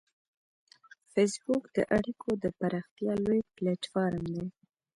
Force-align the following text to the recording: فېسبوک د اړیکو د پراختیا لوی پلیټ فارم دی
فېسبوک 1.11 1.63
د 1.75 1.77
اړیکو 1.97 2.29
د 2.43 2.45
پراختیا 2.59 3.13
لوی 3.25 3.41
پلیټ 3.55 3.81
فارم 3.93 4.23
دی 4.35 4.45